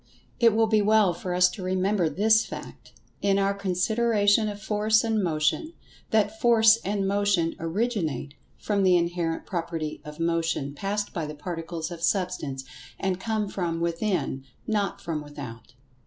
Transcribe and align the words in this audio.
It 0.39 0.55
will 0.55 0.65
be 0.65 0.81
well 0.81 1.13
for 1.13 1.35
us 1.35 1.47
to 1.51 1.61
remember 1.61 2.09
this 2.09 2.43
fact, 2.43 2.93
in 3.21 3.37
our 3.37 3.53
consideration 3.53 4.49
of 4.49 4.59
Force 4.59 5.03
and 5.03 5.21
Motion—that[Pg 5.21 6.41
112] 6.41 6.41
Force 6.41 6.77
and 6.77 7.07
Motion 7.07 7.55
originate 7.59 8.33
from 8.57 8.81
the 8.81 8.97
inherent 8.97 9.45
property 9.45 10.01
of 10.03 10.19
Motion 10.19 10.73
passed 10.73 11.13
by 11.13 11.27
the 11.27 11.35
Particles 11.35 11.91
of 11.91 12.01
Substance, 12.01 12.63
and 12.97 13.19
come 13.19 13.47
from 13.47 13.79
within, 13.79 14.43
not 14.65 14.99
from 14.99 15.21
without. 15.21 15.75